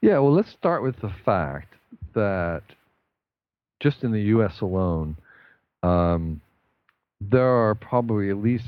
[0.00, 1.74] Yeah, well, let's start with the fact
[2.14, 2.62] that
[3.80, 4.60] just in the U.S.
[4.60, 5.16] alone,
[5.82, 6.40] um,
[7.20, 8.64] there are probably at least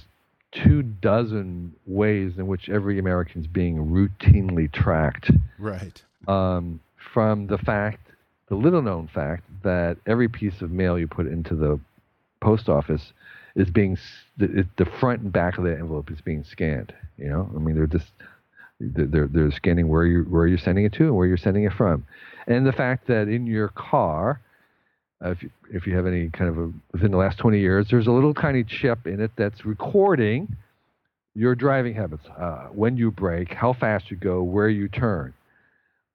[0.53, 5.31] two dozen ways in which every American is being routinely tracked.
[5.59, 6.03] Right.
[6.26, 6.81] Um,
[7.12, 8.09] from the fact,
[8.49, 11.79] the little known fact, that every piece of mail you put into the
[12.41, 13.12] post office
[13.55, 13.99] is being
[14.37, 16.95] the, the front and back of the envelope is being scanned.
[17.16, 18.11] You know, I mean, they're just
[18.81, 21.72] they're they're scanning where you where you're sending it to and where you're sending it
[21.72, 22.07] from,
[22.47, 24.41] and the fact that in your car
[25.24, 27.89] uh, if, you, if you have any kind of a, within the last 20 years,
[27.91, 30.57] there's a little tiny chip in it that's recording
[31.35, 35.33] your driving habits, uh, when you brake, how fast you go, where you turn.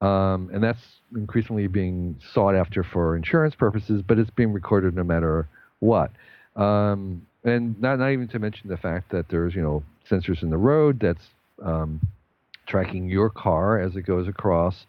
[0.00, 0.82] Um, and that's
[1.16, 5.48] increasingly being sought after for insurance purposes, but it's being recorded no matter
[5.80, 6.10] what.
[6.56, 10.50] Um, and not, not even to mention the fact that there's, you know, sensors in
[10.50, 11.26] the road that's
[11.62, 12.00] um,
[12.66, 14.86] tracking your car as it goes across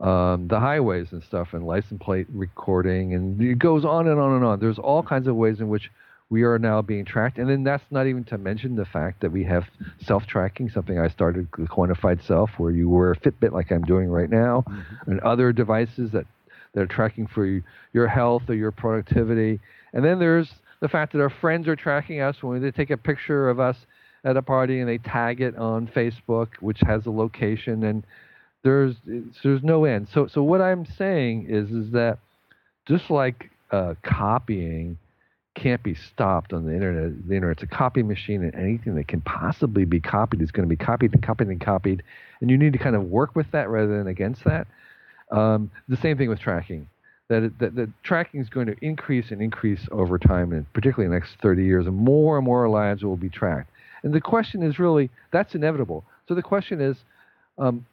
[0.00, 4.34] um, the highways and stuff and license plate recording and it goes on and on
[4.34, 4.58] and on.
[4.58, 5.90] There's all kinds of ways in which
[6.30, 7.38] we are now being tracked.
[7.38, 9.64] And then that's not even to mention the fact that we have
[10.06, 13.82] self tracking, something I started, the quantified self, where you wear a Fitbit like I'm
[13.82, 15.10] doing right now, mm-hmm.
[15.10, 16.26] and other devices that,
[16.72, 19.60] that are tracking for you, your health or your productivity.
[19.92, 20.48] And then there's
[20.78, 23.76] the fact that our friends are tracking us when they take a picture of us
[24.24, 27.84] at a party and they tag it on Facebook, which has a location.
[27.84, 28.04] And
[28.62, 28.96] there's
[29.42, 30.08] there's no end.
[30.12, 32.18] So so what I'm saying is is that
[32.86, 34.98] just like uh, copying
[35.54, 37.28] can't be stopped on the internet.
[37.28, 40.74] The internet's a copy machine, and anything that can possibly be copied is going to
[40.74, 42.02] be copied and copied and copied.
[42.40, 44.66] And you need to kind of work with that rather than against that.
[45.30, 46.88] Um, the same thing with tracking.
[47.28, 51.12] That, that, that tracking is going to increase and increase over time, and particularly in
[51.12, 53.70] the next 30 years, and more and more lives will be tracked.
[54.02, 56.04] And the question is really that's inevitable.
[56.28, 56.96] So the question is,
[57.58, 57.86] um,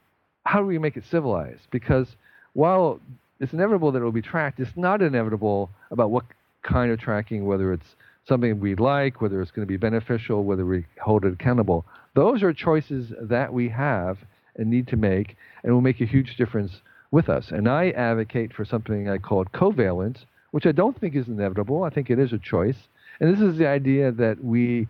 [0.46, 1.68] how do we make it civilized?
[1.72, 2.08] Because
[2.54, 3.00] while
[3.40, 6.26] it's inevitable that it will be tracked, it's not inevitable about what
[6.64, 7.96] kind of tracking, whether it's
[8.28, 11.86] something we like, whether it's going to be beneficial, whether we hold it accountable.
[12.14, 14.18] Those are choices that we have
[14.56, 16.82] and need to make, and will make a huge difference
[17.12, 17.52] with us.
[17.52, 21.84] And I advocate for something I call coveillance, which I don't think is inevitable.
[21.84, 22.78] I think it is a choice.
[23.20, 24.88] And this is the idea that we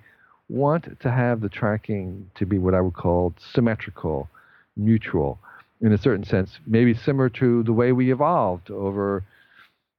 [0.50, 4.30] want to have the tracking to be what I would call symmetrical,
[4.76, 5.40] mutual
[5.82, 9.24] in a certain sense, maybe similar to the way we evolved over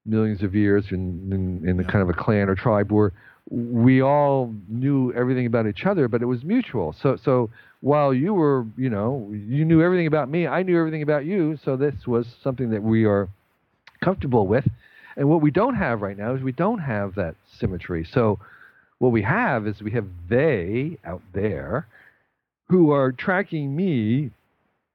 [0.05, 3.13] millions of years in, in, in the kind of a clan or tribe where
[3.51, 6.95] we all knew everything about each other, but it was mutual.
[7.01, 11.03] So, so while you were, you know, you knew everything about me, I knew everything
[11.03, 11.59] about you.
[11.65, 13.29] So this was something that we are
[14.03, 14.67] comfortable with.
[15.17, 18.07] And what we don't have right now is we don't have that symmetry.
[18.13, 18.39] So
[18.99, 21.87] what we have is we have they out there
[22.69, 24.31] who are tracking me,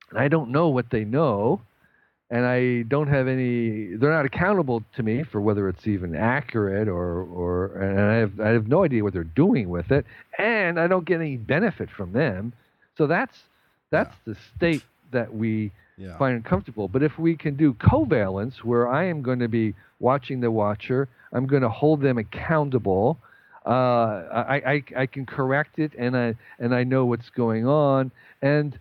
[0.09, 1.61] and I don't know what they know,
[2.29, 3.95] and I don't have any.
[3.95, 8.39] They're not accountable to me for whether it's even accurate or or, and I have
[8.39, 10.05] I have no idea what they're doing with it,
[10.37, 12.53] and I don't get any benefit from them.
[12.97, 13.37] So that's
[13.91, 14.33] that's yeah.
[14.33, 16.17] the state that we yeah.
[16.17, 16.87] find uncomfortable.
[16.87, 21.07] But if we can do coveillance, where I am going to be watching the watcher,
[21.31, 23.17] I'm going to hold them accountable
[23.65, 28.11] uh, I, I, I can correct it and I and I know what's going on
[28.41, 28.77] and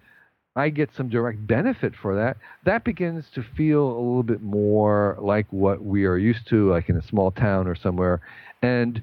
[0.54, 2.36] I get some direct benefit for that.
[2.64, 6.88] That begins to feel a little bit more like what we are used to, like
[6.88, 8.20] in a small town or somewhere,
[8.60, 9.02] and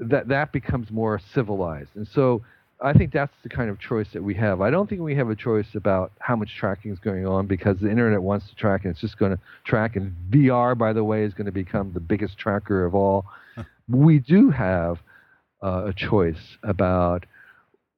[0.00, 1.90] that that becomes more civilized.
[1.96, 2.42] And so
[2.80, 4.60] I think that's the kind of choice that we have.
[4.60, 7.78] I don't think we have a choice about how much tracking is going on because
[7.78, 9.96] the internet wants to track and it's just going to track.
[9.96, 13.26] And VR, by the way, is going to become the biggest tracker of all
[13.88, 14.98] we do have
[15.62, 17.26] uh, a choice about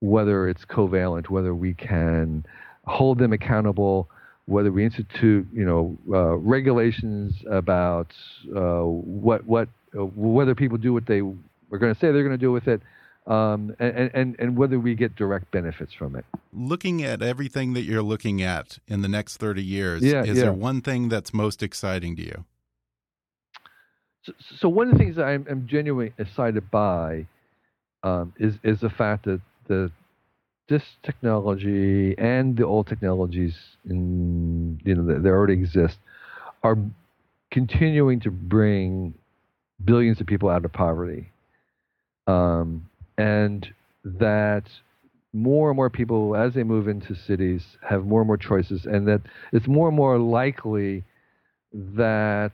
[0.01, 2.45] whether it's covalent, whether we can
[2.87, 4.09] hold them accountable,
[4.47, 8.12] whether we institute, you know, uh, regulations about
[8.55, 12.30] uh, what what uh, whether people do what they are going to say they're going
[12.30, 12.80] to do with it,
[13.26, 16.24] um, and, and and whether we get direct benefits from it.
[16.53, 20.45] Looking at everything that you're looking at in the next 30 years, yeah, is yeah.
[20.45, 22.45] there one thing that's most exciting to you?
[24.59, 27.27] So, one of the things that I'm, I'm genuinely excited by
[28.03, 29.91] um, is is the fact that the
[30.68, 33.55] this technology and the old technologies
[33.89, 35.99] in you know that, that already exist
[36.62, 36.77] are
[37.51, 39.14] continuing to bring
[39.85, 41.31] billions of people out of poverty,
[42.27, 43.68] um, and
[44.05, 44.64] that
[45.33, 49.07] more and more people, as they move into cities, have more and more choices, and
[49.07, 49.20] that
[49.53, 51.05] it's more and more likely
[51.72, 52.53] that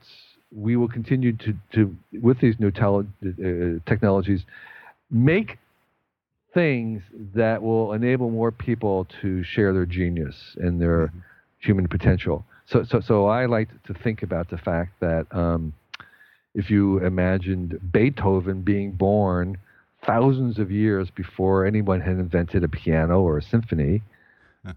[0.55, 4.43] we will continue to, to with these new tele, uh, technologies,
[5.11, 5.59] make
[6.53, 7.03] things
[7.35, 11.19] that will enable more people to share their genius and their mm-hmm.
[11.61, 12.45] human potential.
[12.67, 15.73] So, so, so I like to think about the fact that um,
[16.55, 19.59] if you imagined Beethoven being born
[20.07, 24.03] thousands of years before anyone had invented a piano or a symphony,
[24.65, 24.73] huh.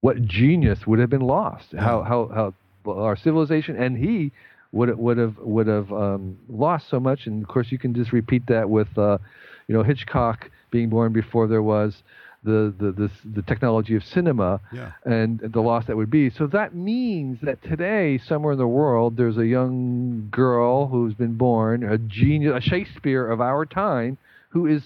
[0.00, 1.66] what genius would have been lost?
[1.76, 2.54] How, how, how
[2.90, 4.32] our civilization and he
[4.72, 7.26] would would have would have um, lost so much.
[7.26, 9.18] And of course, you can just repeat that with, uh,
[9.66, 12.02] you know, Hitchcock being born before there was
[12.42, 14.92] the the the, the technology of cinema yeah.
[15.04, 16.30] and the loss that would be.
[16.30, 21.34] So that means that today, somewhere in the world, there's a young girl who's been
[21.34, 24.18] born, a genius, a Shakespeare of our time,
[24.50, 24.82] who is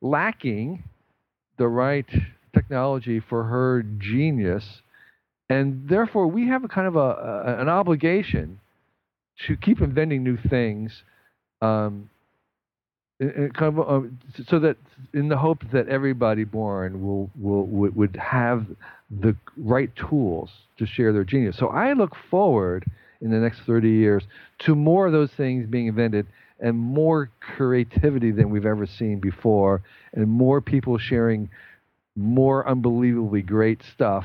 [0.00, 0.84] lacking
[1.56, 2.06] the right
[2.52, 4.82] technology for her genius.
[5.50, 8.60] And therefore, we have a kind of a, a an obligation
[9.46, 11.02] to keep inventing new things,
[11.60, 12.08] um,
[13.20, 14.08] kind of, uh,
[14.48, 14.76] so that
[15.12, 18.66] in the hope that everybody born will will would have
[19.10, 21.56] the right tools to share their genius.
[21.56, 22.84] So I look forward
[23.20, 24.24] in the next 30 years
[24.60, 26.26] to more of those things being invented
[26.60, 29.82] and more creativity than we've ever seen before
[30.12, 31.48] and more people sharing
[32.16, 34.24] more unbelievably great stuff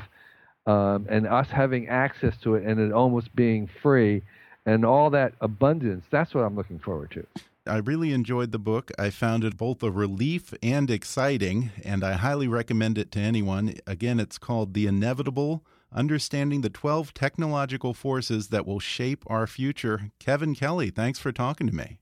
[0.66, 4.22] um, and us having access to it and it almost being free
[4.66, 6.04] and all that abundance.
[6.10, 7.26] That's what I'm looking forward to.
[7.66, 8.90] I really enjoyed the book.
[8.98, 13.74] I found it both a relief and exciting, and I highly recommend it to anyone.
[13.86, 20.10] Again, it's called The Inevitable Understanding the 12 Technological Forces That Will Shape Our Future.
[20.18, 21.98] Kevin Kelly, thanks for talking to me.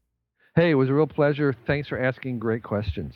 [0.55, 1.55] Hey, it was a real pleasure.
[1.67, 3.15] Thanks for asking great questions.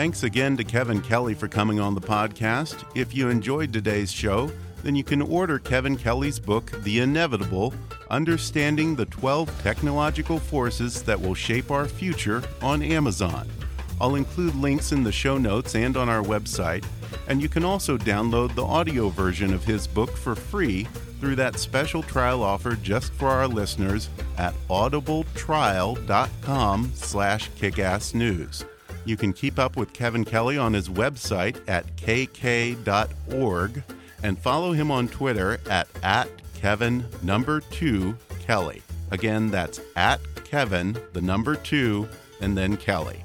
[0.00, 2.86] Thanks again to Kevin Kelly for coming on the podcast.
[2.94, 4.50] If you enjoyed today's show,
[4.82, 7.74] then you can order Kevin Kelly's book, The Inevitable
[8.08, 13.46] Understanding the 12 Technological Forces That Will Shape Our Future, on Amazon.
[14.00, 16.86] I'll include links in the show notes and on our website,
[17.28, 20.84] and you can also download the audio version of his book for free
[21.20, 28.64] through that special trial offer just for our listeners at audibletrial.com slash kickassnews.
[29.04, 33.82] You can keep up with Kevin Kelly on his website at kk.org
[34.22, 38.82] and follow him on Twitter at, at Kevin number two Kelly.
[39.10, 42.08] Again, that's at Kevin, the number two,
[42.40, 43.24] and then Kelly.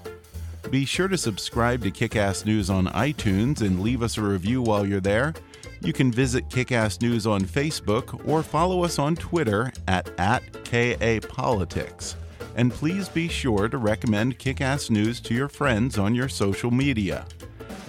[0.72, 4.86] Be sure to subscribe to Kickass News on iTunes and leave us a review while
[4.86, 5.34] you're there.
[5.82, 12.16] You can visit Kickass News on Facebook or follow us on Twitter at, at KAPolitics
[12.56, 17.26] and please be sure to recommend Kickass News to your friends on your social media.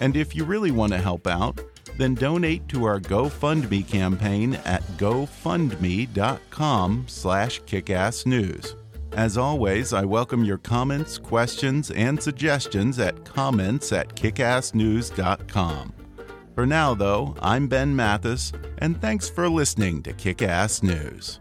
[0.01, 1.61] And if you really want to help out,
[1.97, 8.75] then donate to our GoFundMe campaign at gofundme.com slash kickassnews.
[9.13, 15.93] As always, I welcome your comments, questions, and suggestions at comments at kickassnews.com.
[16.55, 21.41] For now, though, I'm Ben Mathis, and thanks for listening to Kickass News.